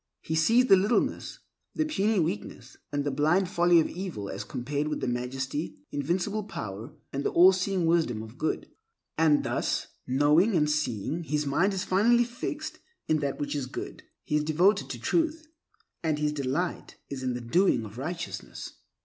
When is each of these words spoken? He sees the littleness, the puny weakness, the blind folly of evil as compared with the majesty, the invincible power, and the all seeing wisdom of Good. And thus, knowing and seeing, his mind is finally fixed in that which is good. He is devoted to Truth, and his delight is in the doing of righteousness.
He 0.23 0.33
sees 0.33 0.65
the 0.65 0.75
littleness, 0.75 1.37
the 1.75 1.85
puny 1.85 2.19
weakness, 2.19 2.75
the 2.89 3.11
blind 3.11 3.47
folly 3.47 3.79
of 3.79 3.87
evil 3.87 4.29
as 4.31 4.43
compared 4.43 4.87
with 4.87 4.99
the 4.99 5.07
majesty, 5.07 5.77
the 5.91 5.97
invincible 5.97 6.43
power, 6.43 6.95
and 7.13 7.23
the 7.23 7.29
all 7.29 7.51
seeing 7.53 7.85
wisdom 7.85 8.23
of 8.23 8.39
Good. 8.39 8.67
And 9.15 9.43
thus, 9.43 9.89
knowing 10.07 10.55
and 10.55 10.67
seeing, 10.67 11.21
his 11.25 11.45
mind 11.45 11.75
is 11.75 11.83
finally 11.83 12.23
fixed 12.23 12.79
in 13.07 13.19
that 13.19 13.37
which 13.39 13.53
is 13.55 13.67
good. 13.67 14.01
He 14.23 14.35
is 14.37 14.43
devoted 14.43 14.89
to 14.89 14.99
Truth, 14.99 15.47
and 16.01 16.17
his 16.17 16.31
delight 16.33 16.95
is 17.11 17.21
in 17.21 17.35
the 17.35 17.39
doing 17.41 17.85
of 17.85 17.99
righteousness. 17.99 18.73